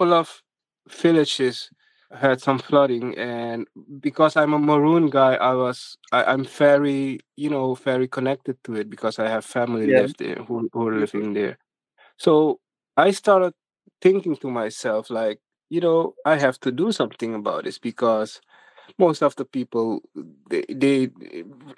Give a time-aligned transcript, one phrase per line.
[0.00, 0.42] couple of
[0.88, 1.70] villages
[2.12, 3.66] had some flooding and
[4.00, 8.74] because i'm a maroon guy i was I, i'm very you know very connected to
[8.74, 10.00] it because i have family Yeah.
[10.02, 11.58] left there who, who are living there
[12.18, 12.60] so
[12.96, 13.54] i started
[14.02, 15.40] thinking to myself like
[15.70, 18.40] you know i have to do something about this because
[18.98, 20.00] most of the people
[20.50, 21.10] they, they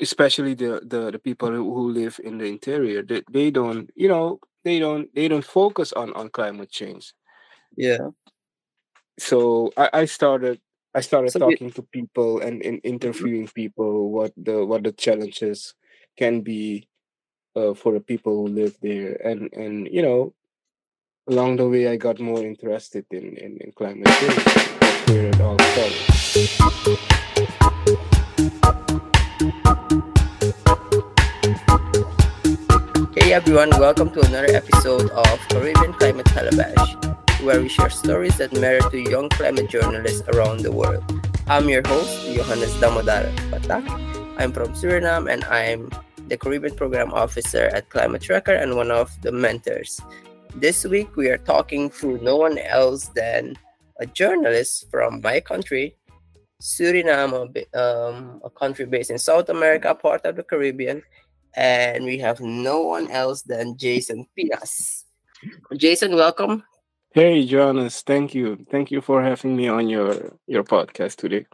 [0.01, 4.09] especially the, the the people who who live in the interior they, they don't you
[4.09, 7.15] know they don't they don't focus on on climate change
[7.77, 8.11] Yeah.
[9.19, 10.61] so I, I started
[10.95, 15.75] I started So talking to people and, and interviewing people what the what the challenges
[16.19, 16.87] can be
[17.57, 19.17] uh, for the people who live there.
[19.25, 20.35] And and you know
[21.29, 25.41] along the way I got more interested in, in, in climate change that's where it
[25.41, 26.99] all started.
[33.17, 36.97] hey everyone, welcome to another episode of Caribbean Climate Calabash,
[37.43, 41.03] where we share stories that matter to young climate journalists around the world.
[41.49, 43.83] I'm your host, Johannes Damodar Patak.
[44.39, 45.91] I'm from Suriname and I'm
[46.29, 50.01] the Caribbean Program Officer at Climate Tracker and one of the mentors.
[50.55, 53.59] This week we are talking to no one else than
[53.99, 55.97] a journalist from my country,
[56.63, 61.03] Suriname, um, a country based in South America, part of the Caribbean,
[61.57, 65.07] and we have no one else than Jason Pinas.
[65.77, 66.63] Jason, welcome.
[67.15, 68.65] Hey Jonas, thank you.
[68.71, 71.45] Thank you for having me on your your podcast today.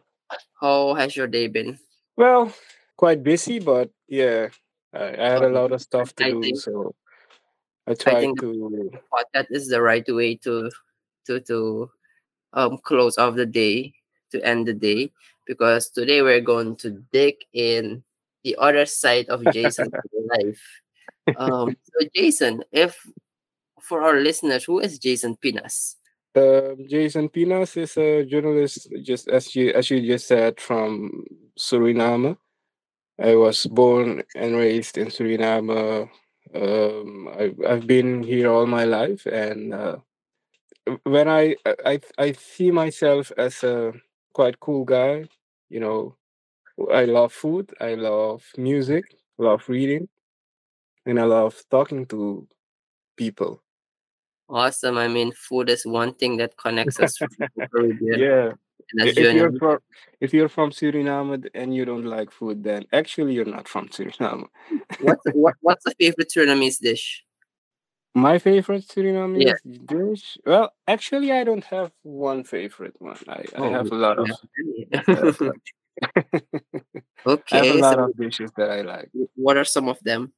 [0.61, 1.79] How has your day been?
[2.17, 2.55] Well,
[2.97, 4.51] quite busy, but yeah,
[4.95, 6.95] I, I had a lot of stuff to I do, think so
[7.89, 10.71] I I tried think to podcast is the right way to
[11.27, 11.91] to to
[12.53, 13.95] um close off the day
[14.31, 15.11] to end the day
[15.45, 18.05] because today we're going to dig in
[18.45, 19.91] the other side of Jason's
[20.31, 20.63] life.
[21.37, 22.95] Um, so Jason, if
[23.89, 25.97] for our listeners, who is Jason Pinas?
[26.37, 31.25] Um, Jason Pinas is a journalist, just as you as you just said, from
[31.59, 32.37] Suriname.
[33.19, 36.09] I was born and raised in Suriname.
[36.55, 39.97] Um, I've I've been here all my life, and uh,
[41.05, 43.93] when I I I see myself as a
[44.33, 45.25] quite cool guy.
[45.69, 46.17] You know,
[46.93, 49.05] I love food, I love music,
[49.37, 50.09] love reading,
[51.05, 52.47] and I love talking to
[53.17, 53.63] people.
[54.49, 54.97] Awesome.
[54.97, 58.21] I mean, food is one thing that connects us from the Caribbean.
[58.21, 58.53] Yeah.
[58.93, 59.79] And I- as If you're from
[60.21, 64.47] if you're from Suriname and you don't like food, then actually you're not from Suriname.
[65.01, 67.25] what's what, what's the favorite Surinamese dish?
[68.15, 69.03] My favorite Yeah.
[69.03, 70.39] Surinamese dish.
[70.47, 73.19] Well, actually, I don't have one favorite one.
[73.29, 74.31] I, I Oh, have a lot of.
[74.89, 75.03] yeah.
[75.07, 75.33] Uh,
[77.53, 79.11] I have a lot So, of dishes that I like.
[79.35, 80.33] what are some of them?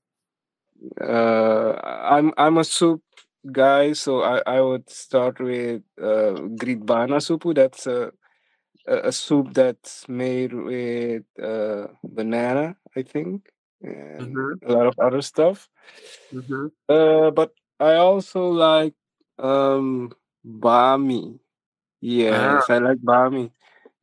[1.00, 3.02] Uh, I'm I'm a soup
[3.52, 7.54] guy, so I, I would start with uh, gritbana supu.
[7.54, 8.12] That's a,
[8.86, 13.48] a soup that's made with uh, banana, I think,
[13.82, 14.66] and Mm-hmm.
[14.66, 15.68] a lot of other stuff.
[16.32, 16.66] Mm-hmm.
[16.88, 18.94] Uh, but I also like
[19.38, 20.12] um
[20.44, 21.38] bami.
[22.30, 23.50] Ah, Yes, I like bami.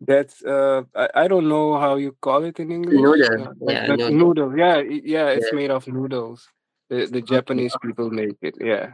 [0.01, 3.01] That's uh I, I don't know how you call it in English.
[3.01, 3.47] noodle.
[3.67, 4.11] Uh, Yeah, noodle.
[4.11, 4.57] noodle.
[4.57, 5.57] Yeah, yeah, it's Yeah.
[5.57, 6.49] made of noodles.
[6.89, 8.55] The the Japanese people make it.
[8.59, 8.93] Yeah.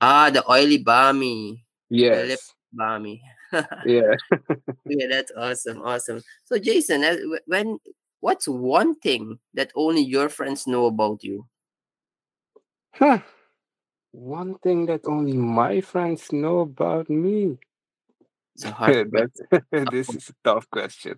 [0.00, 1.62] Ah, the oily bami.
[2.10, 2.54] The lip Yes.
[2.74, 3.20] bami.
[3.82, 4.14] Yeah.
[4.88, 5.82] yeah, that's awesome.
[5.82, 6.22] Awesome.
[6.44, 7.04] So, Jason,
[7.46, 7.78] when
[8.20, 11.46] what's one thing that only your friends know about you?
[12.94, 13.20] Huh.
[14.12, 17.58] One thing that only my friends know about me.
[18.54, 19.40] It's a hard That's
[19.72, 21.16] this is a tough question.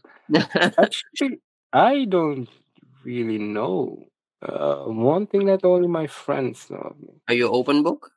[0.79, 1.41] Actually,
[1.73, 2.49] I don't
[3.05, 4.07] really know.
[4.43, 7.21] Uh, one thing that only my friends know of me.
[7.29, 8.13] Are you open book?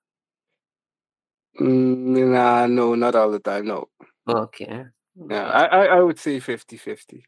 [1.60, 3.68] Mm, nah, no, not all the time.
[3.68, 3.90] No.
[4.28, 4.86] Okay.
[5.30, 7.26] Yeah, I, I, I would say 50 50.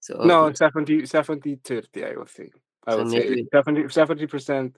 [0.00, 0.54] So No, okay.
[0.56, 2.50] 70 70 30, I would say.
[2.86, 4.74] I So would say maybe 70 70%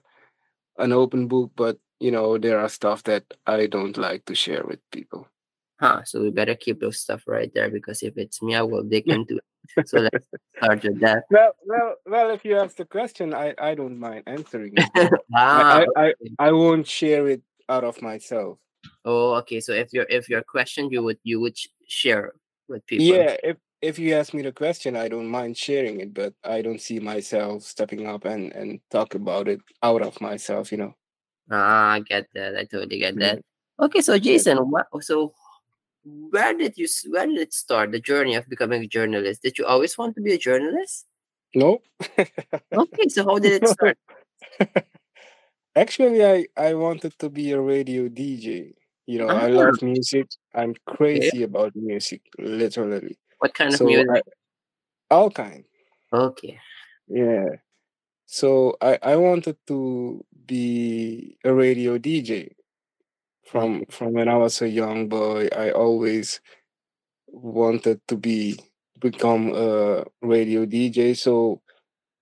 [0.79, 4.63] an open book, but you know, there are stuff that I don't like to share
[4.65, 5.27] with people.
[5.79, 6.03] huh.
[6.05, 9.07] So we better keep those stuff right there because if it's me, I will dig
[9.11, 9.87] into it.
[9.87, 10.25] So let's
[10.57, 11.23] start with that.
[11.29, 12.29] Well, well, well.
[12.31, 16.05] If you ask the question, I, I don't mind answering it, but ah, I, I,
[16.07, 16.13] I.
[16.47, 18.57] I won't share it out of myself.
[19.05, 19.59] Oh, okay.
[19.59, 22.33] So if you're if you're questioned, you would you would share
[22.67, 23.05] with people.
[23.05, 26.61] Yeah, if if you ask me the question, I don't mind sharing it, but I
[26.61, 30.71] don't see myself stepping up and and talk about it out of myself.
[30.71, 30.95] You know.
[31.51, 32.55] Ah, I get that.
[32.55, 33.41] I totally get that.
[33.79, 34.87] Okay, so Jason, what?
[35.01, 35.33] So
[36.03, 37.91] where did you where did it start?
[37.91, 39.41] The journey of becoming a journalist.
[39.41, 41.05] Did you always want to be a journalist?
[41.55, 41.81] No.
[42.71, 43.97] Okay, so how did it start?
[45.75, 48.73] Actually, I I wanted to be a radio DJ.
[49.05, 50.27] You know, I Ah, love music.
[50.53, 53.17] I'm crazy about music, literally.
[53.39, 54.25] What kind of So I music?
[55.11, 55.65] all kind.
[56.13, 56.59] Okay.
[57.07, 57.57] Yeah.
[58.25, 62.55] So I I wanted to be a radio DJ
[63.45, 65.49] from from when I was a young boy.
[65.55, 66.41] I always
[67.27, 68.59] wanted to be
[68.99, 71.15] become a radio DJ.
[71.15, 71.61] So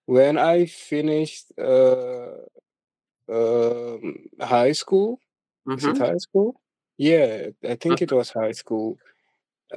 [0.07, 2.45] when I finished uh
[3.29, 5.19] um high school,
[5.75, 6.00] is it Mm-hmm.
[6.00, 6.62] high school?
[6.97, 9.00] Yeah, I think it was high school.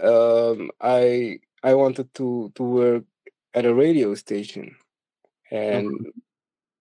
[0.00, 3.04] Um I I wanted to to work
[3.54, 4.76] at a radio station
[5.72, 5.94] Mm-hmm.
[5.96, 6.12] and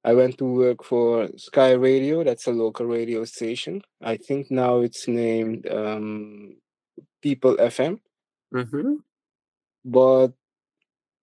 [0.04, 3.82] I went to work for Sky Radio, that's a local radio station.
[4.02, 6.58] I think now it's named um
[7.22, 8.00] People FM.
[8.54, 8.96] Mm-hmm.
[9.86, 10.34] But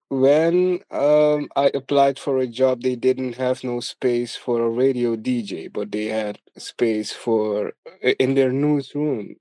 [0.08, 5.16] when um I applied for a job, they didn't have no space for a radio
[5.16, 7.72] DJ, but they had space for
[8.02, 9.36] in their newsroom.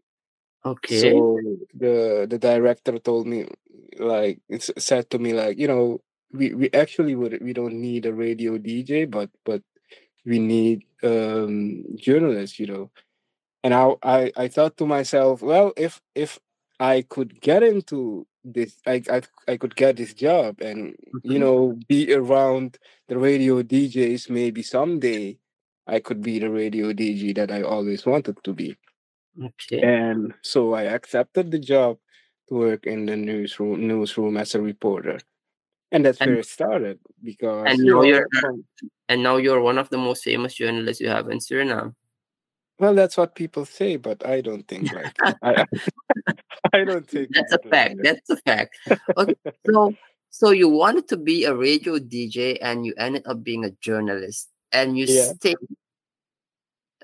[0.65, 0.97] Okay.
[1.01, 1.39] So
[1.73, 3.47] the the director told me
[3.99, 6.01] like it's said to me like, you know,
[6.31, 9.61] we, we actually would we don't need a radio DJ, but but
[10.25, 12.91] we need um journalists, you know.
[13.63, 16.39] And I I, I thought to myself, well, if if
[16.79, 21.39] I could get into this I, I I could get this job and you Mm-hmm.
[21.39, 22.77] know be around
[23.07, 25.37] the radio DJs maybe someday
[25.87, 28.77] I could be the radio DJ that I always wanted to be.
[29.43, 29.81] Okay.
[29.81, 31.97] And so I accepted the job
[32.49, 35.19] to work in the newsroom newsroom as a reporter.
[35.91, 38.27] And that's where it started because, you now you're
[39.09, 41.95] and now you're one of the most famous journalists you have in Suriname.
[42.79, 45.17] Well, that's what people say, but I don't think like.
[45.41, 45.65] I
[46.73, 47.97] I don't think That's a like fact.
[47.97, 48.03] that.
[48.03, 48.77] That's a fact.
[49.17, 49.33] Okay.
[49.65, 49.95] So
[50.29, 54.49] so you wanted to be a radio DJ and you ended up being a journalist
[54.73, 55.31] and you Yeah.
[55.33, 55.57] stayed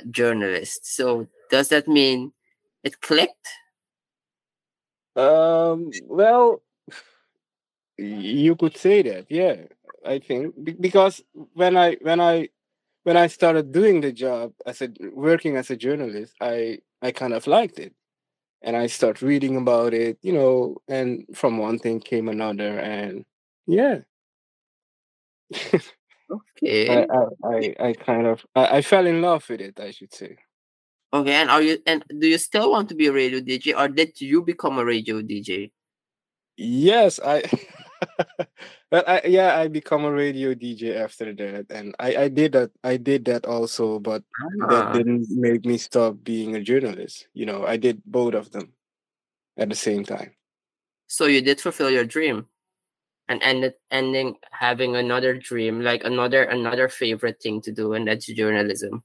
[0.09, 0.85] journalist.
[0.85, 2.33] So does that mean
[2.83, 3.47] it clicked?
[5.15, 5.91] Um.
[6.07, 6.62] Well,
[7.97, 9.25] you could say that.
[9.29, 9.57] Yeah,
[10.06, 11.21] I think because
[11.53, 12.50] when I when I
[13.03, 17.33] when I started doing the job as a working as a journalist, I I kind
[17.33, 17.94] of liked it,
[18.62, 20.18] and I start reading about it.
[20.21, 23.25] You know, and from one thing came another, and
[23.68, 24.00] yeah,
[25.53, 25.80] I
[26.31, 26.88] Okay.
[26.88, 27.06] I
[27.44, 29.80] I, I kind of I, I fell in love with it.
[29.80, 30.38] I should say.
[31.13, 31.33] Okay.
[31.33, 34.19] And are you and do you still want to be a radio DJ or did
[34.21, 35.71] you become a radio DJ?
[36.57, 37.44] Yes, I.
[38.92, 42.71] well, I yeah, I become a radio DJ after that, and I I did that.
[42.83, 44.24] I did that also, but
[44.65, 47.27] that Ah, didn't make me stop being a journalist.
[47.33, 48.74] You know, I did both of them
[49.57, 50.36] at the same time.
[51.07, 52.48] so you did fulfill your dream
[53.30, 58.27] and ended ending having another dream, like another another favorite thing to do, and that's
[58.27, 59.04] journalism.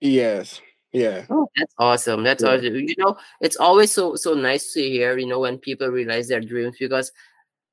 [0.00, 0.60] Yes,
[0.92, 2.22] yeah, Oh, that's awesome.
[2.24, 2.74] That's yeah, awesome.
[2.76, 6.40] You know, it's always so so nice to hear, you know, when people realize their
[6.40, 7.12] dreams because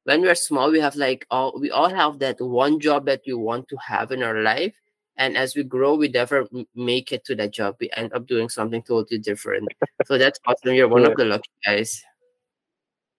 [0.09, 3.33] when we're small, we have like all we all have that one job that we
[3.35, 4.73] want to have in our life.
[5.17, 7.75] And as we grow, we never make it to that job.
[7.79, 9.67] We end up doing something totally different.
[10.05, 10.73] So that's awesome.
[10.73, 12.01] You're one yeah, of the lucky guys.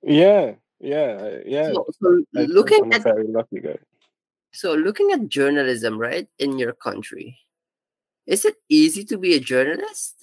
[0.03, 1.71] yeah, yeah, yeah.
[1.71, 3.79] So, so I looking I'm at very lucky guy.
[4.51, 7.39] so looking at journalism, right, in your country,
[8.27, 10.17] is it easy to be a journalist?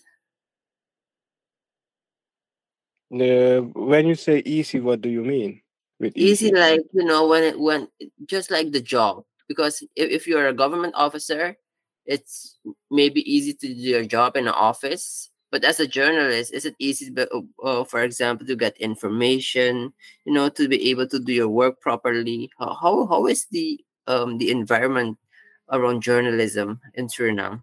[3.13, 5.62] Uh, when you say easy, what do you mean
[6.00, 6.51] with easy easy?
[6.51, 7.88] like you know when it when
[8.25, 11.58] just like the job because if, if you're a government officer
[12.06, 12.58] it's
[12.89, 16.75] maybe easy to do your job in an office but as a journalist is it
[16.80, 19.92] easy but uh, uh, for example to get information
[20.25, 23.80] you know to be able to do your work properly how how, how is the
[24.08, 25.18] um the environment
[25.72, 27.62] around journalism in suriname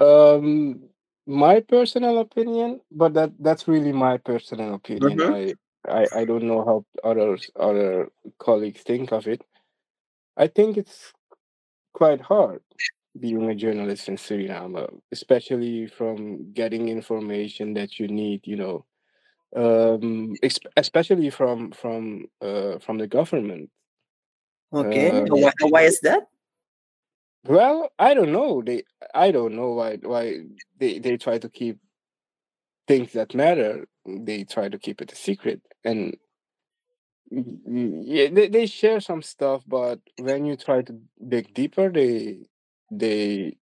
[0.00, 0.88] Um,
[1.26, 5.18] my personal opinion, but that that's really my personal opinion.
[5.18, 5.52] mm-hmm.
[5.88, 8.08] I I don't know how others other
[8.38, 9.42] colleagues think of it.
[10.36, 11.12] I think it's
[11.92, 12.62] quite hard
[13.18, 18.46] being a journalist in Suriname, especially from getting information that you need.
[18.46, 18.84] You know,
[19.56, 20.34] um,
[20.76, 23.70] especially from from uh from the government.
[24.72, 26.28] okay Uh, why, why is that
[27.44, 28.62] well, I don't know.
[28.62, 28.84] They
[29.14, 30.40] I don't know why why
[30.78, 31.78] they they try to keep
[32.86, 33.86] things that matter,
[34.24, 35.60] they try to keep it a secret.
[35.84, 36.16] And
[37.30, 40.98] yeah, they, they share some stuff, but when you try to
[41.28, 42.46] dig deeper, they
[42.90, 43.56] they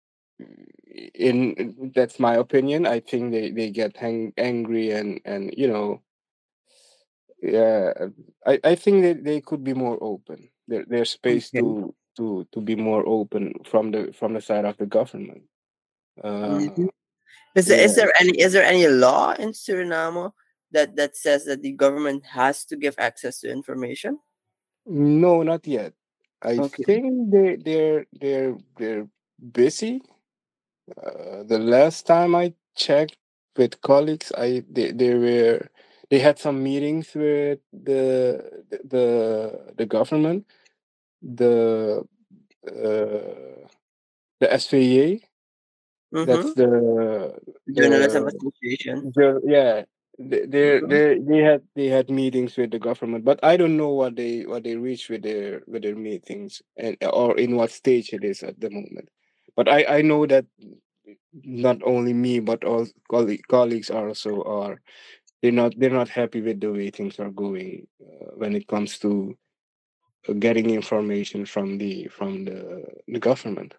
[1.14, 2.86] in that's my opinion.
[2.86, 6.02] I think they they get hang, angry and and you know
[7.42, 7.92] yeah.
[8.46, 10.48] I I think that they could be more open.
[10.66, 14.76] There there's space to to to be more open from the from the side of
[14.78, 15.42] the government.
[16.22, 16.88] Uh, Mhm.
[17.58, 18.04] Is there, is Yeah.
[18.04, 20.32] there any is there any law in Suriname
[20.70, 24.18] that that says that the government has to give access to information?
[24.86, 25.92] No, not yet.
[26.42, 26.84] I Okay.
[26.86, 29.08] think they they're they're they're
[29.52, 30.02] busy.
[30.96, 33.16] Uh, the last time I checked
[33.56, 35.68] with colleagues, I they, they were
[36.10, 40.46] they had some meetings with the the the government,
[41.22, 42.06] the
[42.66, 43.66] uh,
[44.40, 45.27] the SVA.
[46.12, 46.60] That's Mm-hmm.
[46.60, 47.38] the
[47.72, 49.12] Journalism the Association.
[49.14, 49.84] the yeah.
[50.18, 50.88] They they Mhm.
[50.90, 54.44] they they had they had meetings with the government, but I don't know what they
[54.46, 58.42] what they reached with their with their meetings and or in what stage it is
[58.42, 59.08] at the moment.
[59.56, 60.46] But I I know that
[61.44, 64.80] not only me but all colleague, colleagues also are
[65.42, 68.98] they're not they're not happy with the way things are going uh, when it comes
[69.00, 69.36] to
[70.38, 73.74] getting information from the from the the government.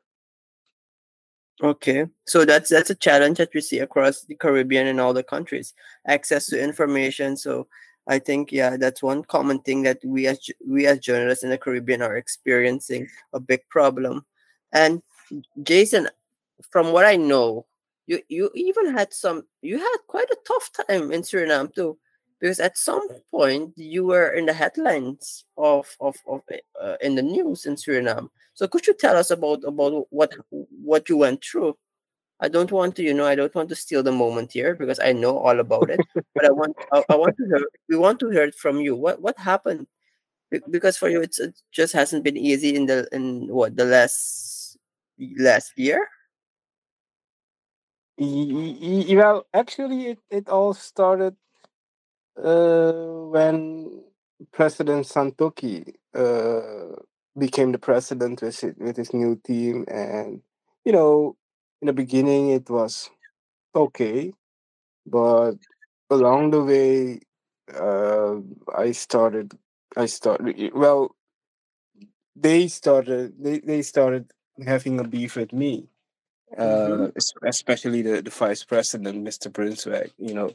[1.61, 5.23] Okay, so that's that's a challenge that we see across the Caribbean and all the
[5.23, 5.73] countries.
[6.07, 7.35] Access to information.
[7.35, 7.67] So
[8.07, 11.57] I think yeah, that's one common thing that we as we as journalists in the
[11.57, 14.25] Caribbean are experiencing a big problem.
[14.71, 15.01] And
[15.63, 16.07] Jason,
[16.71, 17.65] from what I know,
[18.07, 21.97] you you even had some you had quite a tough time in Suriname too,
[22.39, 26.41] because at some point you were in the headlines of of of
[26.81, 28.29] uh, in the news in Suriname.
[28.53, 31.77] So could you tell us about about what what you went through?
[32.41, 34.99] I don't want to, you know, I don't want to steal the moment here because
[34.99, 35.99] I know all about it.
[36.35, 38.95] But I want I, I want to hear we want to hear it from you.
[38.95, 39.87] What what happened?
[40.51, 41.35] Be- Because for you, it
[41.71, 44.77] just hasn't been easy in the in what the last
[45.37, 46.07] last year.
[48.17, 51.35] Well, actually, it, it all started
[52.41, 54.03] when
[54.51, 56.95] President Santokhi uh,
[57.37, 60.41] became the president with his, with his new team, and
[60.85, 61.35] you know,
[61.81, 63.09] in the beginning it was
[63.75, 64.33] okay,
[65.05, 65.53] but
[66.09, 67.19] along the way,
[67.75, 68.35] uh,
[68.75, 69.53] I started,
[69.97, 70.71] I started.
[70.73, 71.15] Well,
[72.35, 74.31] they started, they they started
[74.65, 75.89] having a beef with me,
[76.57, 77.05] Mm-hmm.
[77.05, 77.09] uh,
[77.47, 79.49] especially the the vice president, Mr.
[79.51, 80.11] Brunswijk.
[80.17, 80.51] You know,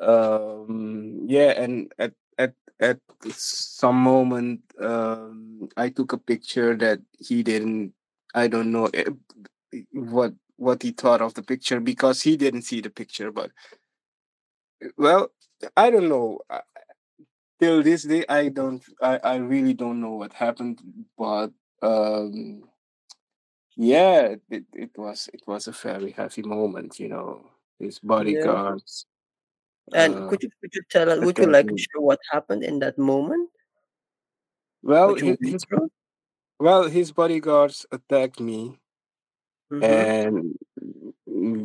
[0.00, 7.42] um yeah and at at at some moment um i took a picture that he
[7.42, 7.92] didn't
[8.34, 9.04] i don't know eh,
[9.92, 13.50] what what he thought of the picture because he didn't see the picture but
[14.96, 15.30] well
[15.76, 16.62] i don't know I-
[17.60, 20.80] till this day i don't i i really don't know what happened
[21.18, 22.64] but um
[23.76, 29.06] yeah it, it was it was a very heavy moment you know his bodyguards
[29.94, 31.20] And uh could you could you tell us?
[31.20, 33.50] Would you like to share what happened in that moment?
[34.82, 35.64] well his, his?
[36.58, 38.78] Well, his bodyguards attacked me,
[39.72, 40.04] Mm-hmm.
[40.06, 40.54] and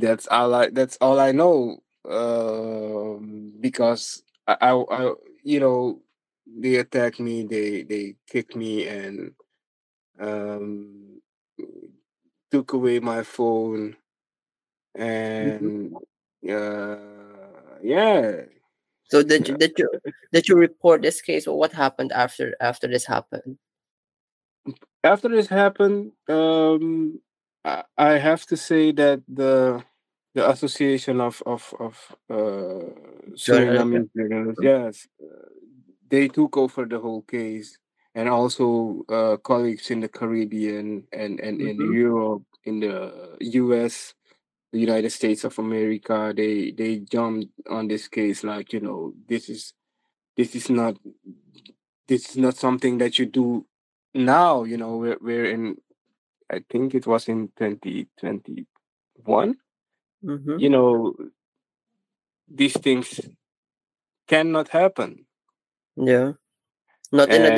[0.01, 1.79] that's all I that's all I know.
[2.09, 6.01] Um, because I, I, I, you know,
[6.47, 7.43] they attacked me.
[7.43, 9.33] They they kicked me and
[10.19, 11.21] um
[12.51, 13.95] took away my phone
[15.41, 15.69] Mm-hmm.
[15.75, 15.93] and
[16.49, 16.97] uh
[17.83, 18.41] yeah.
[19.09, 19.89] So did you did you
[20.33, 23.57] did you report this case or what happened after after this happened?
[25.03, 27.19] After this happened, um,
[27.63, 29.83] I, I have to say that the
[30.35, 31.95] the association of of of
[32.29, 32.83] uh,
[33.35, 35.07] Suriname journalists, yes,
[36.09, 37.77] they took over the whole case,
[38.15, 41.93] and also uh, colleagues in the Caribbean and and in Mm-hmm.
[41.93, 44.13] Europe, in the U.S.,
[44.71, 49.49] the United States of America, they they jumped on this case like you know this
[49.49, 49.73] is
[50.35, 50.95] this is not
[52.07, 53.65] this is not something that you do
[54.13, 54.63] now.
[54.63, 55.77] You know we're we're in
[56.51, 58.67] I think it was in twenty twenty
[59.23, 59.55] one.
[60.23, 60.59] Mm-hmm.
[60.59, 61.15] You know
[62.47, 63.19] these things
[64.27, 65.25] cannot happen.
[65.95, 66.33] Yeah.
[67.11, 67.57] Not in a and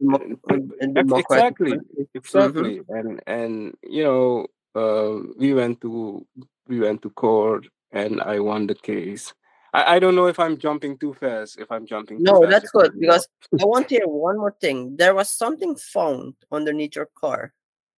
[0.00, 1.72] democ- democ- in exactly.
[1.72, 2.02] Mm-hmm.
[2.14, 6.26] exactly and and you know uh, we went to
[6.66, 9.32] we went to court and i won the case
[9.72, 12.70] I, I don't know if i'm jumping too fast if i'm jumping too No, that's
[12.70, 13.28] good because
[13.60, 14.96] I want to hear one more thing.
[14.96, 17.52] There was something found underneath your car.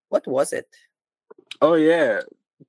[0.09, 0.67] What was it?
[1.63, 2.21] oh yeah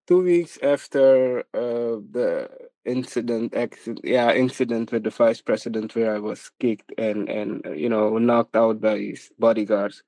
[0.08, 2.50] two weeks after uh, the
[2.86, 7.72] incident accident yeah incident with the vice president where i was kicked and and uh,
[7.72, 10.04] you know knocked out by his bodyguards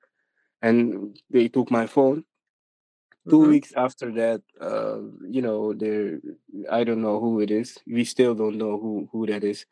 [0.62, 2.24] and they took my phone
[3.28, 3.48] 2 Mhm.
[3.48, 4.98] weeks after that uh
[5.36, 6.20] you know there
[6.70, 9.66] i don't know who it is we still don't know who who that is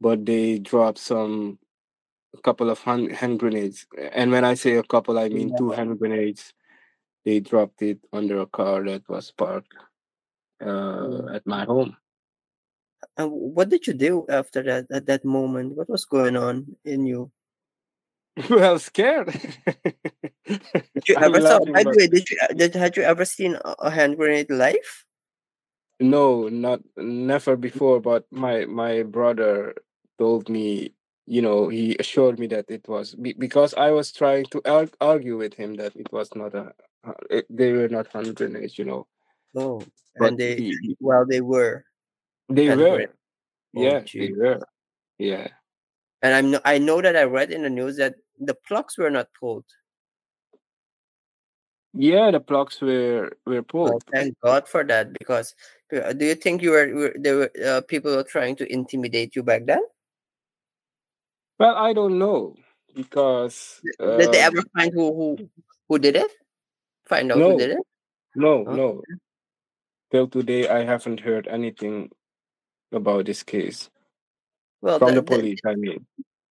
[0.00, 1.58] but they dropped some
[2.34, 5.70] a couple of hand, hand grenades and when i say a couple i mean two
[5.70, 6.54] hand grenades
[7.24, 9.72] they dropped it under a car that was parked
[10.64, 11.96] uh, at my home.
[13.16, 14.86] And what did you do after that?
[14.90, 17.30] At that moment, what was going on in you?
[18.50, 19.28] well, scared.
[20.46, 21.60] did you ever saw?
[21.64, 25.04] By the way, did you did had you ever seen a hand grenade live?
[26.00, 28.00] No, not never before.
[28.00, 29.74] But my my brother
[30.18, 30.94] told me
[31.26, 34.60] you know he assured me that it was because i was trying to
[35.00, 36.72] argue with him that it was not a
[37.48, 39.06] they were not hand grenades you know
[39.56, 39.82] oh
[40.18, 41.84] but and they he, well they were
[42.48, 44.28] they were oh, yeah geez.
[44.28, 44.60] they were
[45.18, 45.48] yeah
[46.22, 49.28] and i'm i know that i read in the news that the plugs were not
[49.38, 49.64] pulled
[51.92, 55.54] yeah the plugs were were pulled well, thank god for that because
[55.94, 59.36] uh, do you think you were, were there were uh, people were trying to intimidate
[59.36, 59.82] you back then
[61.58, 62.56] well, I don't know
[62.94, 65.48] because uh, did they ever um find who who
[65.88, 66.30] who did it?
[67.06, 67.78] Find out no, who did it?
[68.34, 68.74] No, oh.
[68.74, 69.02] no.
[70.10, 72.10] Till today, I haven't heard anything
[72.92, 73.90] about this case.
[74.80, 76.06] Well, from the, the police, the, I mean.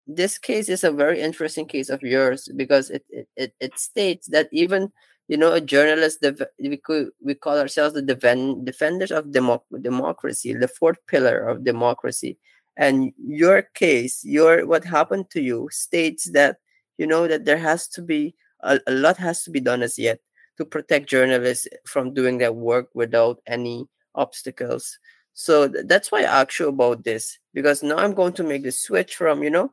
[0.07, 3.05] This case is a very interesting case of yours because it
[3.37, 4.91] it, it, states that even
[5.29, 6.25] you know a journalist
[6.59, 11.65] we could we call ourselves the defend, defenders of democ- democracy the fourth pillar of
[11.65, 12.39] democracy.
[12.77, 16.57] And your case your what happened to you states that
[16.99, 19.99] you know that there has to be a, a lot has to be done as
[19.99, 20.19] yet
[20.57, 24.99] to protect journalists from doing their work without any obstacles.
[25.35, 28.63] So th- that's why i asked you about this because now i'm going to make
[28.65, 29.71] the switch from you know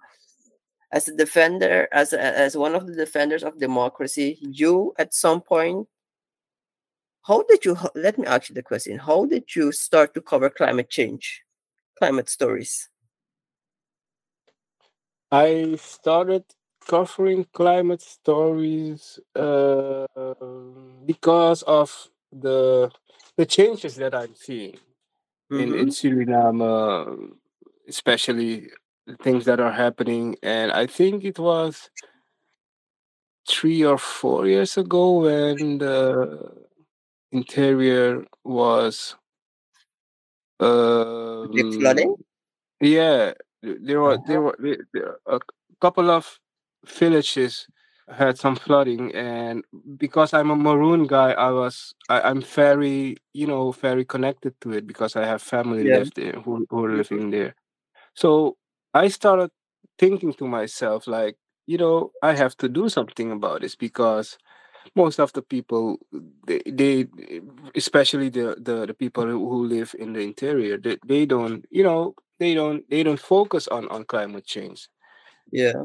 [0.92, 5.42] as a defender as a, as one of the defenders of democracy you at some
[5.42, 5.88] point
[7.24, 10.50] how did you let me ask you the question how did you start to cover
[10.50, 11.44] climate change
[12.00, 12.90] climate stories?
[15.32, 16.44] I started
[16.88, 20.08] covering climate stories uh,
[21.06, 21.90] because of
[22.32, 22.90] the
[23.38, 24.80] the changes that I'm seeing
[25.52, 25.60] mm-hmm.
[25.60, 25.98] in, in mm-hmm.
[25.98, 27.36] Suriname, uh,
[29.22, 30.36] things that are happening.
[30.44, 31.90] And I think it was
[33.48, 36.54] three or four years ago when the
[37.32, 39.16] interior was
[40.60, 42.16] um, flooding?
[42.82, 44.76] Yeah, there were there uh-huh.
[44.94, 45.40] were a
[45.82, 46.40] couple of
[46.86, 47.68] villages
[48.10, 49.64] had some flooding, and
[49.98, 54.74] because I'm a maroon guy, I was I, I'm very you know very connected to
[54.74, 56.00] it because I have family yeah.
[56.00, 57.56] left there who who are living there.
[58.16, 58.58] So
[58.94, 59.52] I started
[59.98, 61.36] thinking to myself like
[61.68, 64.38] you know I have to do something about this because
[64.96, 65.98] most of the people
[66.46, 67.08] they, they
[67.76, 72.16] especially the, the the people who live in the interior they, they don't you know
[72.40, 74.88] they don't they don't focus on on climate change.
[75.52, 75.84] Yeah.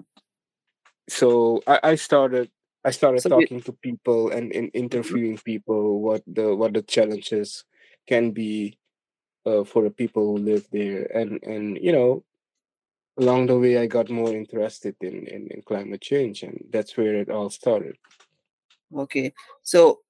[1.08, 2.50] So i, I started
[2.84, 4.78] i started so talking to people and, and mm-hmm.
[4.78, 7.64] interviewing people what the what the challenges
[8.06, 8.78] can be
[9.46, 11.04] uh, for the people who live there.
[11.16, 12.24] And and you know
[13.18, 17.14] along the way i got more interested in, in, in climate change and that's where
[17.14, 17.96] it all started
[18.96, 19.32] Okay.
[19.62, 20.00] So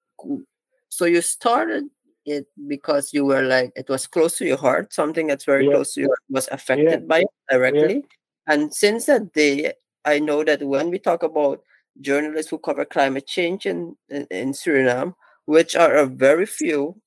[0.89, 1.85] so you started
[2.27, 5.73] it because you were like it was close to your heart, something that's very yeah.
[5.73, 7.07] close to you was affected yeah.
[7.07, 7.95] by it directly.
[7.97, 8.55] Yeah.
[8.55, 9.73] And since that day,
[10.05, 11.63] I know that when we talk about
[12.01, 15.15] journalists who cover climate change in, in, in Suriname,
[15.47, 17.01] which are a very few,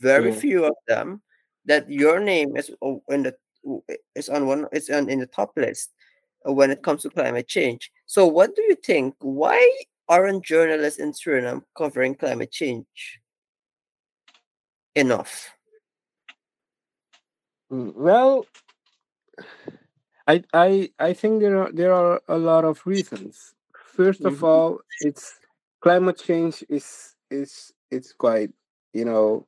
[0.00, 1.22] very few of them,
[1.66, 3.36] that your name is oh, in the
[4.14, 5.92] is on one is on in the top list
[6.44, 7.90] when it comes to climate change.
[8.06, 9.14] So what do you think?
[9.20, 9.58] Why
[10.08, 13.20] aren't journalists in Suriname covering climate change
[14.94, 15.50] enough?
[17.72, 18.46] Mm, well,
[20.26, 23.54] I I I think there are there are a lot of reasons.
[23.96, 24.26] 1st mm-hmm.
[24.26, 25.38] of all, it's
[25.80, 28.50] climate change is is it's quite
[28.92, 29.46] you know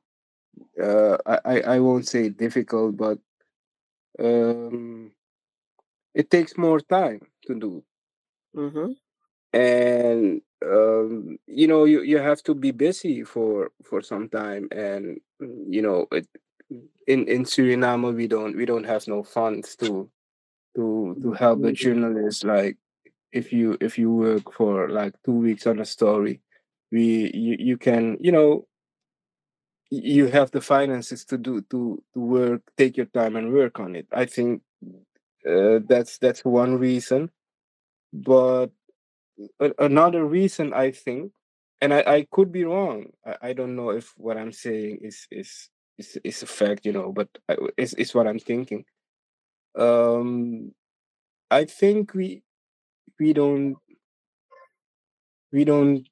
[0.81, 3.19] uh, I I won't say difficult, but
[4.19, 5.11] um,
[6.13, 7.83] it takes more time to do.
[8.55, 8.91] Mm-hmm.
[9.53, 15.19] And um, you know you, you have to be busy for for some time and
[15.39, 16.27] you know it,
[17.07, 20.09] in in Suriname we don't we don't have no funds to
[20.75, 22.77] to to help the journalists like
[23.31, 26.41] if you if you work for like two weeks on a story
[26.91, 28.66] we you, you can you know
[29.89, 33.95] you have the finances to do to to work take your time and work on
[33.95, 34.61] it i think
[35.49, 37.29] uh, that's that's one reason
[38.13, 38.71] but
[39.79, 41.31] another reason I think,
[41.81, 43.07] and I, I could be wrong.
[43.25, 46.91] I, I don't know if what I'm saying is is is, is a fact, you
[46.91, 48.85] know, but I, it's it's what I'm thinking.
[49.77, 50.71] Um,
[51.51, 52.43] I think we
[53.19, 53.75] we don't
[55.51, 56.07] we don't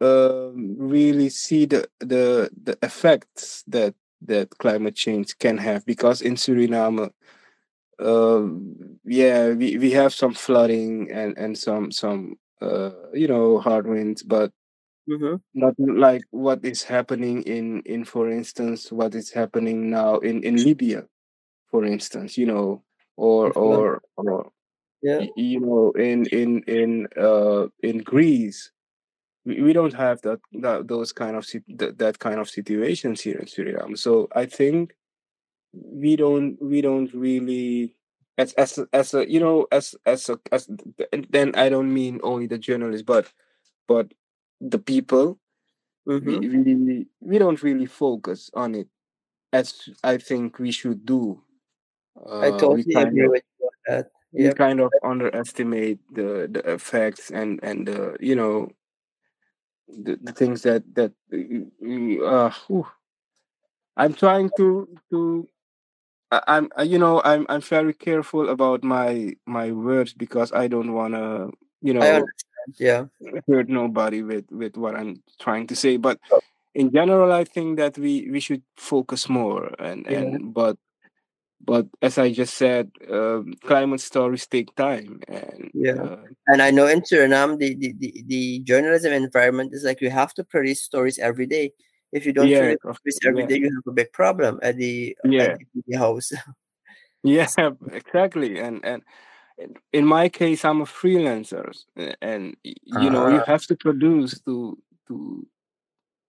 [0.00, 6.34] um, really see the the the effects that that climate change can have because in
[6.36, 7.10] Suriname
[8.00, 13.86] um, yeah, we, we have some flooding and and some some uh, you know hard
[13.86, 14.52] winds, but
[15.08, 15.36] Mm-hmm.
[15.54, 20.62] not like what is happening in in for instance what is happening now in in
[20.62, 21.06] Libya,
[21.70, 22.82] for instance, you know,
[23.16, 24.50] or or or
[25.02, 25.26] Yeah.
[25.36, 28.70] you know in in in uh in Greece.
[29.46, 31.46] We, we don't have that, that those kind of
[31.78, 33.96] that, that kind of situations here in Suriname.
[33.96, 34.94] So I think
[35.72, 37.94] we don't we don't really
[38.38, 40.68] as as as a you know as as a as
[41.30, 43.32] then I don't mean only the journalists but
[43.88, 44.12] but
[44.60, 45.38] the people
[46.06, 46.84] we, Mm-hmm.
[46.84, 48.88] we we don't really focus on it
[49.52, 51.42] as I think we should do.
[52.30, 54.10] I Uh, we totally agree of with you on that.
[54.32, 58.70] we kind of underestimate the the effects and and the you know
[59.88, 61.12] the, the things that that
[62.24, 62.86] uh, whew.
[63.96, 65.48] I'm trying to to
[66.30, 70.68] I- I'm I- you know I'm I'm very careful about my my words because I
[70.68, 72.24] don't want to you know.
[72.78, 73.06] Yeah.
[73.46, 76.18] hurt nobody with with what I'm trying to say but
[76.74, 80.18] in general I think that we we should focus more and Yeah.
[80.26, 80.76] and but
[81.64, 85.94] but as I just said um, climate stories take time and Yeah.
[86.02, 86.16] uh,
[86.46, 90.32] And I know in Suriname, the, the, the, the journalism environment is like you have
[90.34, 91.72] to produce stories every day.
[92.12, 95.16] If you don't yeah produce every yeah day, you have a big problem at the
[95.24, 96.32] yeah at the house.
[97.22, 97.48] yeah
[97.92, 99.02] exactly and and
[99.92, 101.72] in my case i'm a freelancer
[102.22, 105.46] and you know you Ah, have to produce to to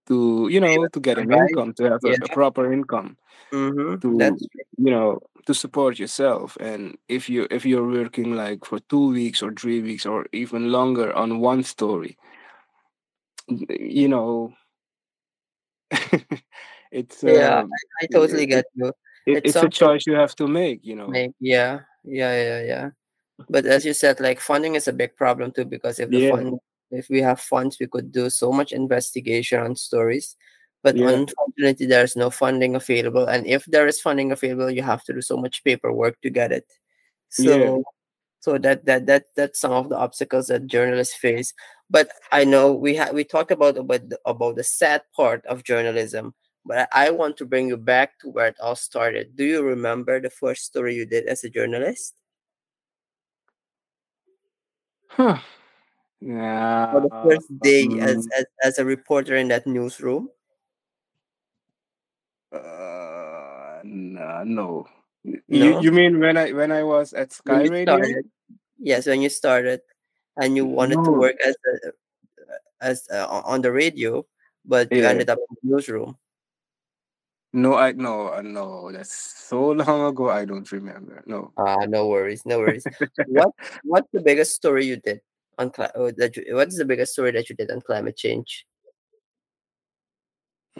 [0.07, 1.49] to you know to get an right.
[1.49, 2.17] income to have a, Yeah.
[2.23, 3.17] a proper income
[3.53, 3.99] Mm-hmm.
[3.99, 4.37] to
[4.77, 9.41] you know to support yourself and if you if you're working like for two weeks
[9.41, 12.17] or three weeks or even longer on one story
[13.47, 14.51] you know
[16.91, 17.59] it's yeah.
[17.59, 18.87] uh I, I totally it, get you.
[19.25, 22.61] it, It's it's a choice you have to make you know like yeah, yeah, yeah,
[22.63, 22.89] yeah.
[23.49, 26.31] But as you said, like funding is a big problem too because if the yeah
[26.31, 26.59] fund
[26.91, 30.35] if we have funds, we could do so much investigation on stories.
[30.83, 35.03] But yeah unfortunately, there's no funding available, and if there is funding available, you have
[35.05, 36.65] to do so much paperwork to get it.
[37.37, 37.83] yeah So,
[38.39, 41.53] so that that that that's some of the obstacles that journalists face.
[41.89, 45.63] But I know we had we talked about about the, about the sad part of
[45.63, 46.33] journalism.
[46.65, 49.35] But I I want to bring you back to where it all started.
[49.35, 52.15] Do you remember the first story you did as a journalist?
[55.07, 55.39] huh
[56.21, 60.29] Or the first day as, um, as, as a reporter in that newsroom?
[62.51, 64.87] Uh, no, no.
[65.23, 65.81] You No?
[65.81, 67.83] you mean when I when I was at Sky Radio?
[67.83, 68.25] started?
[68.79, 69.81] Yes, when you started
[70.37, 71.91] and you wanted to work as a,
[72.79, 74.25] as uh, on the radio,
[74.65, 76.17] but you ended up in the newsroom.
[77.53, 78.91] No, I no uh, no.
[78.91, 80.29] That's so long ago.
[80.29, 81.23] I don't remember.
[81.27, 81.51] No.
[81.57, 82.85] Ah, no worries, no worries.
[83.27, 83.51] What
[83.83, 85.21] what's the biggest story you did
[85.57, 88.65] on uh, that you, what is the biggest story that you did on climate change?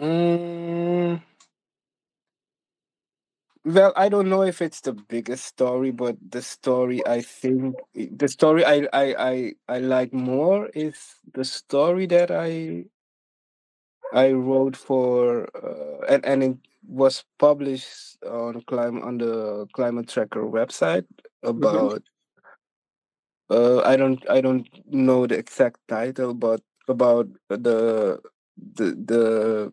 [0.00, 1.20] Mm,
[3.64, 8.28] well, I don't know if it's the biggest story, but the story I think the
[8.28, 10.96] story I I I, I like more is
[11.34, 12.84] the story that I
[14.12, 20.44] I wrote for uh, and and it was published on climate on the climate tracker
[20.44, 21.04] website
[21.58, 21.88] Mm-hmm.
[23.50, 28.20] Uh I don't I don't know the exact title but about the
[28.76, 29.72] the the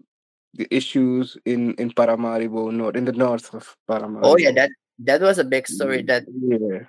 [0.54, 4.24] the issues in in Paramaribo north in the north of Paramaribo.
[4.26, 6.02] Oh yeah, that that was a big story.
[6.04, 6.86] That Yeah.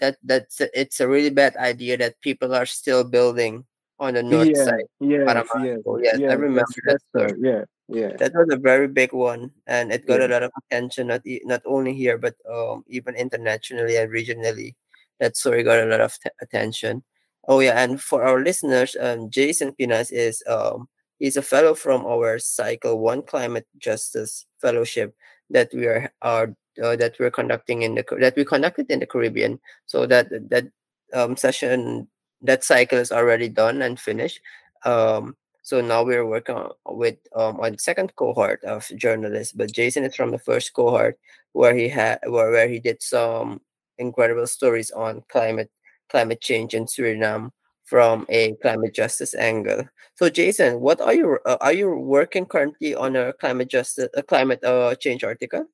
[0.00, 3.64] that that's a, it's a really bad idea that people are still building
[3.98, 5.98] on the north Yeah, side, yes, yes, Paramaribo.
[6.02, 7.34] Yes, I remember that story.
[7.40, 10.52] Yeah, yeah, That was a very big one, and it got yeah, a lot of
[10.66, 14.74] attention not not only here but um even internationally and regionally.
[15.20, 17.02] That story got a lot of t- attention.
[17.46, 22.04] Oh yeah, and for our listeners, um, Jason Pinas is um he's a fellow from
[22.06, 25.14] our Cycle One Climate Justice Fellowship
[25.50, 29.06] that we are are uh, that we're conducting in the that we conducted in the
[29.06, 29.60] Caribbean.
[29.86, 30.66] So that that
[31.12, 32.08] um session
[32.42, 34.40] that cycle is already done and finished.
[34.84, 40.04] Um, so now we're working on, with um on second cohort of journalists, but Jason
[40.04, 41.18] is from the first cohort
[41.52, 43.60] where he had where, where he did some
[43.98, 45.70] incredible stories on climate
[46.10, 47.50] climate change in Suriname
[47.84, 49.88] from a climate justice angle.
[50.14, 54.22] So Jason, what are you uh, are you working currently on a climate justice a
[54.22, 55.66] climate uh change article,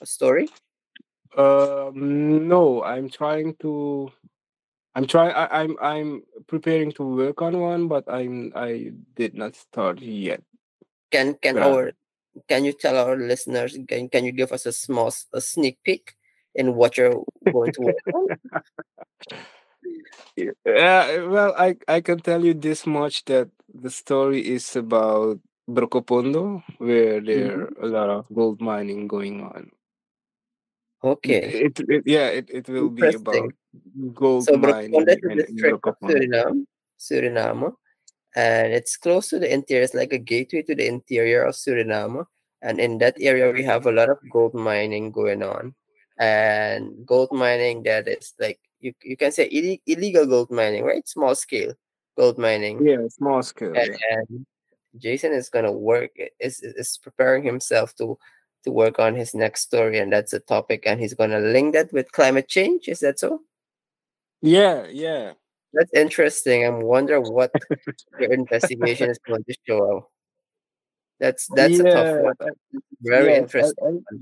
[0.00, 0.48] a story?
[1.36, 4.10] Um, no, I'm trying to.
[4.94, 5.32] I'm trying.
[5.32, 10.42] I, I'm I'm preparing to work on one, but I'm I did not start yet.
[11.12, 11.92] Can can But our
[12.48, 13.78] can you tell our listeners?
[13.86, 16.17] Can can you give us a small a sneak peek
[16.58, 18.28] in what you're going to work on?
[20.36, 26.62] Yeah, well, I I can tell you this much that the story is about Brokopondo,
[26.78, 27.58] where there Mhm.
[27.58, 29.70] are a lot of gold mining going on.
[31.02, 33.54] Okay, It, it yeah, it, it will be about
[34.14, 36.66] gold So is mining a in, in district of Suriname,
[36.98, 37.72] Suriname,
[38.36, 39.84] and it's close to the interior.
[39.84, 42.26] It's like a gateway to the interior of Suriname.
[42.62, 45.74] And in that area, we have a lot of gold mining going on,
[46.18, 51.06] and gold mining that is like you you can say ille- illegal gold mining, right?
[51.06, 51.74] Small scale
[52.16, 52.84] gold mining.
[52.84, 53.74] Yeah, small scale.
[53.74, 53.96] Yeah.
[54.10, 54.46] And
[54.98, 58.18] Jason is gonna work is is preparing himself to
[58.64, 61.92] to work on his next story, and that's a topic, and he's gonna link that
[61.92, 62.88] with climate change.
[62.88, 63.40] Is that so?
[64.42, 65.32] Yeah, yeah.
[65.72, 66.64] That's interesting.
[66.64, 67.52] I'm wondering what
[68.20, 70.08] your investigation is going to show.
[71.20, 72.34] That's that's a tough one.
[73.02, 74.04] Very yes, interesting.
[74.10, 74.18] I, I,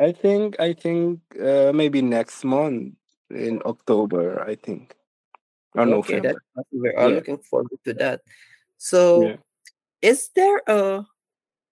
[0.00, 2.96] I think I think uh, maybe next month
[3.28, 4.40] in October.
[4.42, 4.96] I think
[5.74, 6.42] or Okay, November.
[6.56, 6.64] awesome.
[6.72, 8.22] we're all Yeah, looking forward to that.
[8.78, 9.36] So, yeah.
[10.02, 11.04] is there a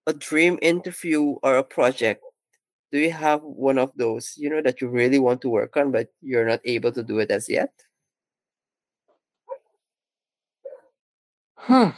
[0.06, 2.22] a dream interview or a project?
[2.92, 5.92] Do you have one of those, you know, that you really want to work on,
[5.92, 7.72] but you're not able to do it as yet?
[11.56, 11.92] Huh.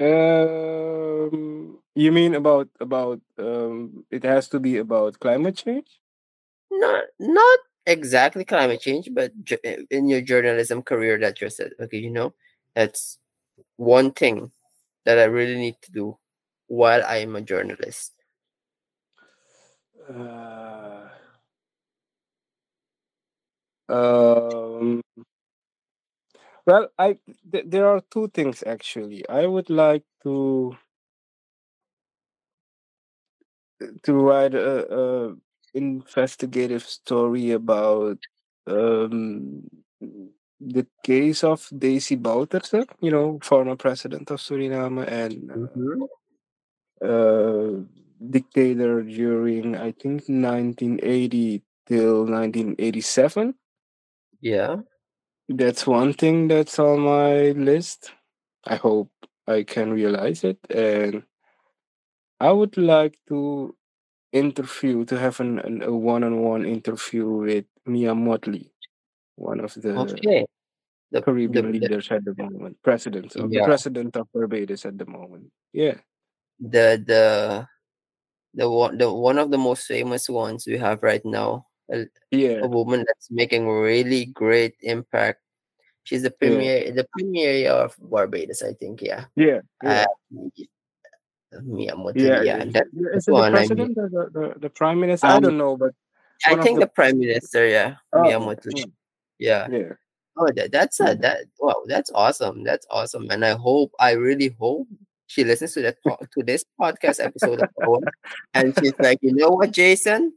[0.00, 4.04] Um, you mean about about um?
[4.10, 6.00] It has to be about climate change.
[6.70, 11.72] Not not exactly climate change, but ju- eh, in your journalism career that you said,
[11.80, 12.34] okay, you know,
[12.74, 13.18] that's
[13.76, 14.52] one thing
[15.06, 16.18] that I really need to do
[16.68, 18.14] while I am a journalist.
[20.08, 21.08] Uh,
[23.88, 25.02] um.
[26.66, 27.18] Well, I
[27.50, 29.28] th- there are two things actually.
[29.28, 30.76] I would like to
[34.02, 34.86] to write a,
[35.30, 35.36] a
[35.74, 38.18] investigative story about
[38.66, 39.62] um
[40.60, 46.08] the case of Desi Bouterse, you know, former president of Suriname and Mhm.
[47.02, 47.84] uh,
[48.30, 53.54] dictator during I think 1980 till 1987.
[54.40, 54.76] Yeah.
[55.48, 58.12] That's one thing that's on my list.
[58.66, 59.10] I hope
[59.46, 61.22] I can realize it, and
[62.40, 63.74] I would like to
[64.32, 68.70] interview to have an, an a one-on-one interview with Mia Mottley,
[69.36, 70.46] one of the Okay.
[71.10, 74.84] The the, Caribbean the leaders at the moment, presidents of the yeah president of Barbados
[74.84, 75.50] at the moment.
[75.72, 75.96] Yeah,
[76.60, 77.66] the the
[78.52, 81.64] the one the one of the most famous ones we have right now.
[81.90, 85.40] A, yeah, a woman that's making really great impact.
[86.04, 89.00] She's the yeah, premier the premier of Barbados, I think.
[89.00, 89.24] Yeah.
[89.34, 90.04] yeah, Uh,
[91.52, 91.92] yeah.
[92.14, 93.54] Yeah, yeah, is that, it is that's it the one.
[93.54, 95.26] I mean, president or the, the, the prime minister?
[95.26, 95.92] I um, don't know, but
[96.46, 98.84] I think the the prime minister, yeah, Mia oh yeah
[99.38, 99.68] yeah.
[99.70, 99.92] yeah
[100.40, 102.62] Oh, that, that's a that wow, that's awesome.
[102.62, 104.86] That's awesome, and I hope, I really hope
[105.26, 108.04] she listens to that to this podcast episode of ours,
[108.54, 110.32] and she's like, you know what, Jason,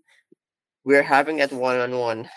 [0.83, 2.29] we're having that one on one.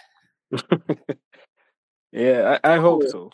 [2.12, 2.58] yeah.
[2.62, 3.30] I, I hope So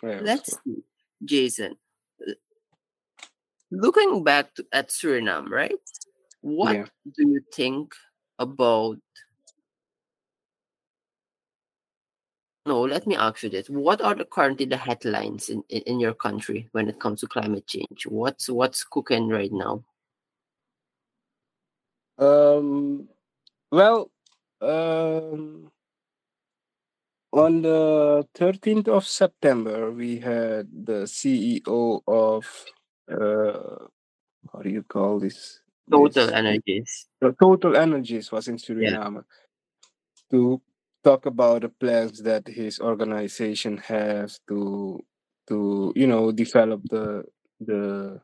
[0.00, 0.08] so.
[0.08, 0.58] I hope let's so.
[0.64, 0.82] see,
[1.24, 1.76] Jason.
[3.74, 5.74] Looking back to, at Suriname, right?
[6.42, 6.86] What Yeah.
[7.16, 7.94] do you think
[8.38, 8.98] about?
[12.66, 16.00] No, let me ask you this: What are the currently the headlines in, in, in
[16.00, 18.06] your country when it comes to climate change?
[18.06, 19.82] What's what's cooking right now?
[22.18, 23.08] Um.
[23.72, 24.10] Well.
[24.60, 25.72] Um.
[27.32, 32.46] On the thirteenth of September, we had the CEO of
[33.12, 33.86] uh,
[34.52, 35.60] how do you call this?
[35.90, 37.06] Total This energies.
[37.20, 38.96] the Total Energies was in Yeah.
[38.96, 39.24] Suriname
[40.30, 40.62] to
[41.04, 45.00] talk about the plans that his organization has to
[45.48, 47.24] to you know develop the
[47.60, 48.20] the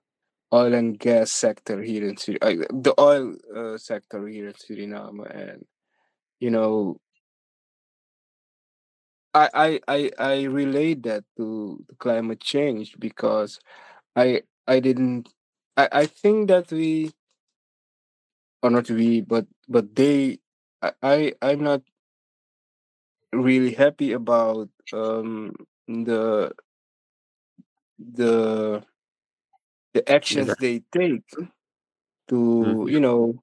[0.54, 5.64] oil and gas sector here in Suriname, the oil uh, sector here in Suriname, and
[6.40, 6.98] you know
[9.34, 13.60] I I I, I relate that to, to climate change because
[14.16, 15.28] I I didn't
[15.76, 17.12] I, I think that we
[18.62, 20.38] or not we but but they
[20.82, 21.82] I, I I'm not
[23.32, 25.52] really happy about um
[25.88, 26.52] the
[27.98, 28.82] the
[29.94, 30.56] the actions Exactly.
[30.56, 31.24] they take
[32.28, 32.88] to Mhm.
[32.88, 33.42] you know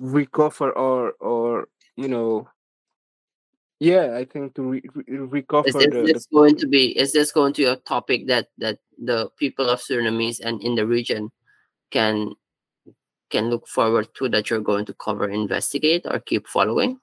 [0.00, 2.48] recover or or you know
[3.80, 6.98] yeah i think to re- re- Is recover this, the, the going to be?
[6.98, 10.74] Is this going to be a topic that that the people of Surinamese and in
[10.74, 11.30] the region
[11.90, 12.34] can
[13.30, 16.98] can look forward to that you're going to cover, investigate, or keep following?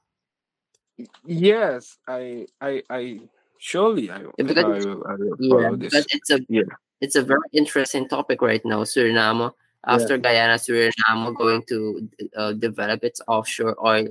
[1.26, 3.20] Yes, I, I, I
[3.58, 5.94] surely I, I will, I will follow yeah, this.
[5.94, 6.64] But it's a yeah.
[7.02, 8.84] it's a very interesting topic right now.
[8.84, 9.52] Suriname
[9.86, 10.22] after yeah.
[10.22, 14.08] Guyana, Suriname going to uh, develop its offshore oil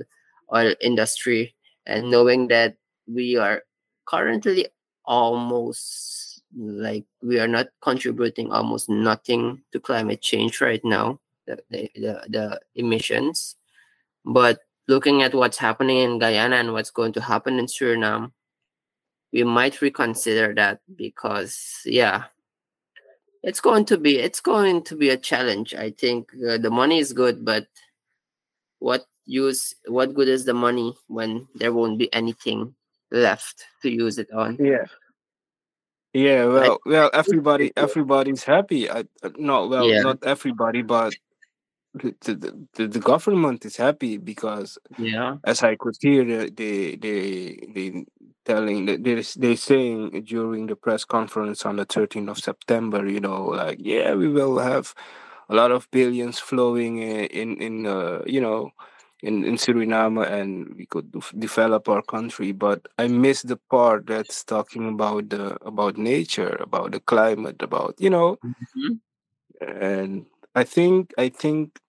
[0.53, 2.75] oil industry, and knowing that
[3.07, 3.63] we are
[4.05, 4.67] currently
[5.05, 11.89] almost like we are not contributing almost nothing to climate change right now the, the,
[11.95, 13.55] the, the emissions.
[14.25, 18.31] But looking at what's happening in guyana and what's going to happen in suriname
[19.33, 22.25] we might reconsider that because yeah
[23.43, 25.75] it's going to be it's going to be a challenge.
[25.75, 27.67] I think uh, the money is good but
[28.79, 32.73] what use what good is the money when there won't be anything
[33.11, 34.57] left to use it on?
[34.59, 34.85] Yeah.
[36.13, 38.89] Yeah well well everybody everybody's happy.
[38.89, 40.01] I, uh, not well yeah.
[40.01, 41.13] not everybody but
[41.95, 45.37] the, the, the government is happy because yeah.
[45.43, 48.05] as i could hear they they they
[48.43, 53.45] telling they they saying during the press conference on the 13th of september you know
[53.45, 54.93] like yeah we will have
[55.49, 58.69] a lot of billions flowing in in, in uh, you know
[59.25, 62.51] in, in Suriname and we could develop our country.
[62.51, 67.95] But I miss the part that's talking about the about nature, about the climate, about
[67.97, 68.37] you know.
[68.45, 68.93] Mm-hmm.
[69.61, 71.79] And I think I think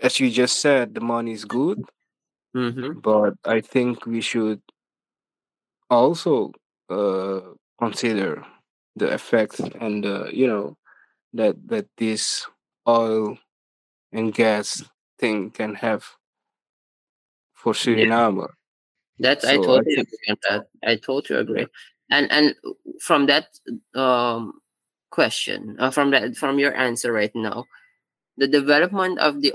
[0.00, 1.82] as you just said, the money is good,
[2.56, 3.00] mm-hmm.
[3.00, 4.62] but I think we should
[5.90, 6.52] also
[6.88, 7.40] uh,
[7.78, 8.44] consider
[8.96, 10.78] the effects and the you know
[11.34, 12.46] that that this
[12.88, 13.36] oil
[14.12, 14.82] and gas
[15.18, 16.06] thing can have
[17.64, 18.46] for Suriname.
[19.16, 19.32] Yeah.
[19.32, 20.66] That so I totally I agree on that.
[20.84, 21.66] I totally agree.
[22.10, 22.54] And and
[23.00, 23.46] from that
[23.94, 24.60] um
[25.10, 27.64] question, uh, from that from your answer right now,
[28.36, 29.54] the development of the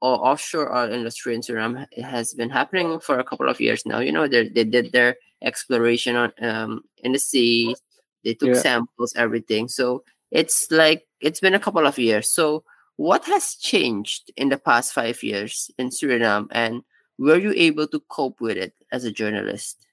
[0.00, 3.98] offshore oil industry in Suriname has been happening for a couple of years now.
[3.98, 7.76] You know, they they did their exploration on um in the sea.
[8.24, 8.62] They took yeah.
[8.62, 9.68] samples, everything.
[9.68, 12.32] So it's like it's been a couple of years.
[12.32, 12.64] So
[12.96, 16.82] what has changed in the past five years in Suriname, and
[17.22, 19.86] were you able to cope with it as a journalist?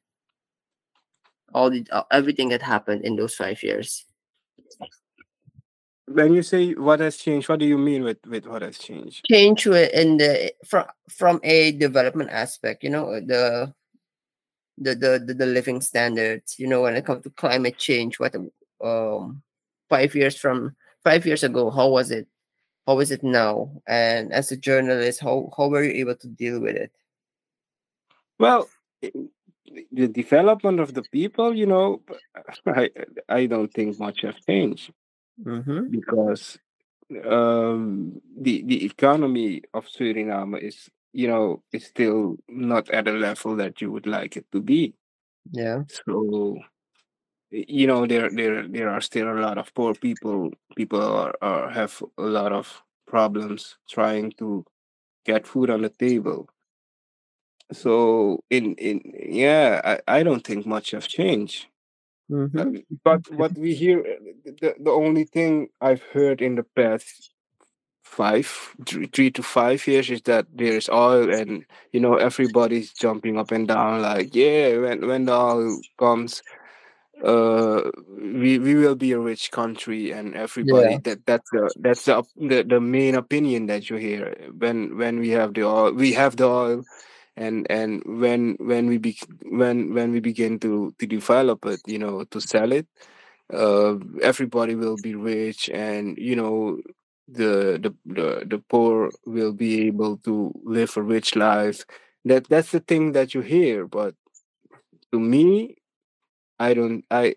[1.53, 4.05] All the uh, everything that happened in those five years
[6.11, 9.25] when you say what has changed, what do you mean with, with what has changed?
[9.29, 13.73] Change in the from from a development aspect, you know, the
[14.77, 18.35] the the the, the living standards, you know, when it comes to climate change, what
[18.83, 19.41] um
[19.89, 22.27] five years from five years ago, how was it?
[22.87, 23.71] How is it now?
[23.87, 26.91] And as a journalist, how how were you able to deal with it?
[28.39, 28.69] Well,
[29.91, 32.01] the development of the people, you know,
[32.65, 32.89] I
[33.27, 34.91] I don't think much has changed
[35.43, 35.89] mm-hmm.
[35.89, 36.57] because
[37.25, 43.55] um, the the economy of Suriname is you know is still not at a level
[43.57, 44.93] that you would like it to be.
[45.51, 45.83] Yeah.
[46.05, 46.57] So
[47.51, 50.51] you know there there there are still a lot of poor people.
[50.75, 54.65] People are, are have a lot of problems trying to
[55.25, 56.47] get food on the table.
[57.71, 61.67] So in in yeah, I, I don't think much have changed.
[62.31, 62.77] Mm-hmm.
[63.03, 67.31] but what we hear, uh, the, the only thing I've heard in the past
[68.03, 73.39] five, three, three to five years is that there's oil and, you know, everybody's jumping
[73.39, 76.43] up and down like, yeah, when, when the oil comes,
[77.23, 77.81] uh
[78.17, 80.99] we we will be a rich country and everybody yeah.
[81.03, 85.27] that that's the that's the, the the main opinion that you hear when when we
[85.27, 86.81] have the oil we have the oil
[87.39, 91.99] and and when when we be, when when we begin to to develop it you
[91.99, 92.87] know to sell it
[93.53, 96.79] uh, everybody will be rich and you know
[97.27, 101.85] the, the the the poor will be able to live a rich life.
[102.25, 104.15] That that's the thing that you hear but
[105.11, 105.77] to me
[106.59, 107.35] i don't i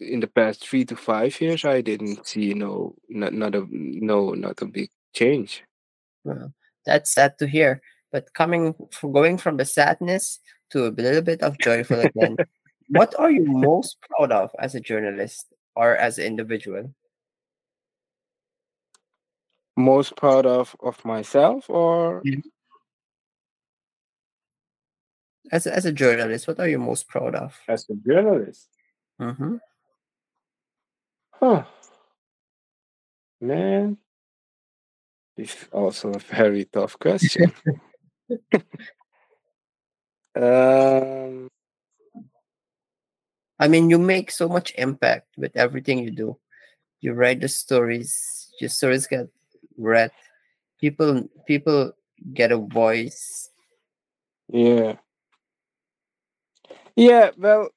[0.00, 4.32] in the past three to five years i didn't see no not, not a no
[4.34, 5.64] not a big change.
[6.24, 6.52] Well
[6.86, 7.82] that's sad to hear
[8.12, 10.40] but coming from going from the sadness
[10.70, 12.36] to a little bit of joyful again,
[12.88, 15.46] what are you most proud of as a journalist
[15.76, 16.92] or as an individual?
[19.76, 22.40] Most proud of of myself or mm-hmm.
[25.52, 27.58] as a, as a journalist, what are you most proud of?
[27.68, 28.68] As a journalist,
[29.20, 29.56] mm-hmm.
[31.32, 31.64] huh?
[33.40, 33.98] Man,
[35.36, 37.52] it's also a very tough question.
[40.36, 41.48] um,
[43.58, 46.38] I mean, you make so much impact with everything you do.
[47.00, 48.50] You write the stories.
[48.60, 49.28] Your stories get
[49.76, 50.10] read.
[50.80, 51.92] People people
[52.34, 53.50] get a voice.
[54.48, 54.96] Yeah.
[56.96, 57.68] Yeah, well,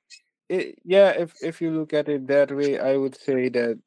[0.49, 3.80] it, yeah, if if you look at it that way, I would say that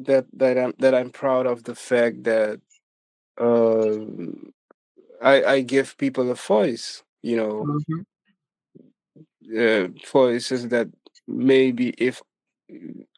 [0.00, 2.60] that that I'm that I'm proud of the fact that
[3.38, 4.52] um
[5.22, 8.04] I I give people a voice, you know, Mhm.
[9.58, 10.88] uh, voices that
[11.26, 12.22] maybe if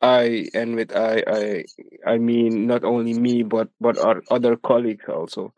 [0.03, 1.65] I and with I I
[2.07, 5.53] I mean not only me but but our other colleagues also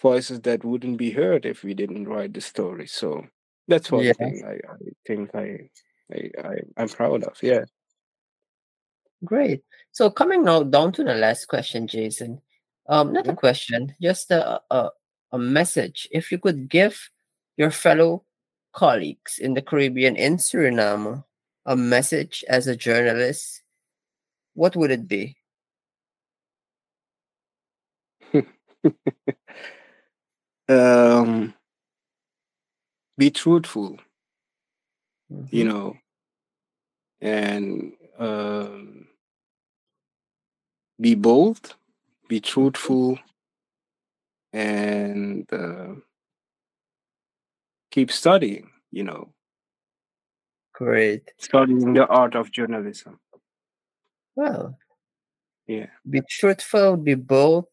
[0.00, 2.86] voices that wouldn't be heard if we didn't write the story.
[2.86, 3.26] So
[3.68, 5.68] that's one Yeah, thing I, I think I,
[6.12, 7.42] I I I'm proud of.
[7.42, 7.64] Yeah.
[9.24, 9.62] great.
[9.92, 12.40] So coming now down to the last question, Jason.
[12.88, 14.90] Um, not a question, just a, a
[15.32, 16.08] a message.
[16.10, 17.10] If you could give
[17.56, 18.24] your fellow
[18.72, 21.24] colleagues in the Caribbean in Suriname
[21.66, 23.62] a message as a journalist,
[24.54, 25.36] what would it be?
[30.68, 31.54] um,
[33.18, 33.98] be truthful,
[35.50, 35.68] you Mhm.
[35.68, 35.96] know,
[37.20, 39.06] and um,
[41.00, 41.74] be bold,
[42.28, 42.44] be Mhm.
[42.44, 43.18] truthful,
[44.52, 45.94] and uh,
[47.90, 48.70] keep studying.
[48.90, 49.32] You know,
[50.74, 51.32] Great.
[51.38, 53.18] studying the art of journalism.
[54.36, 54.78] Well,
[55.66, 55.86] Yeah.
[56.08, 57.66] be truthful, be bold,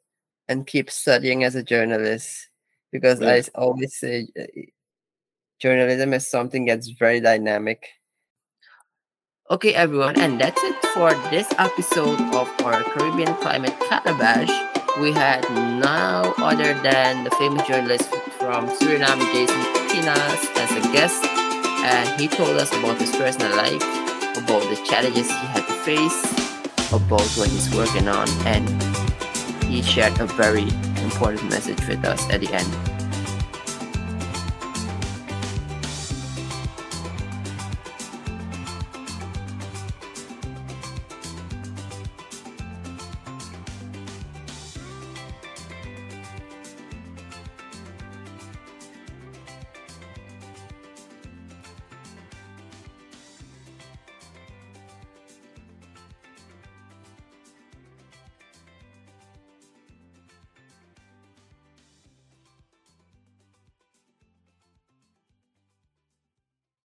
[0.48, 2.50] and keep studying as a journalist.
[2.92, 3.40] Because I Yeah.
[3.40, 4.46] s- always say uh,
[5.60, 7.84] journalism is something that's very dynamic.
[9.52, 14.68] Okay, everyone, and that's it for this episode of our Caribbean Climate Calabash.
[15.00, 21.24] We had no other than the famous journalist from Suriname, Jason Pinas, as a guest,
[21.24, 23.82] and he told us about his personal life,
[24.38, 26.22] about the challenges he had to face,
[26.91, 28.68] about what he's working on, and
[29.64, 30.68] he shared a very
[31.02, 32.99] important message with us at the end.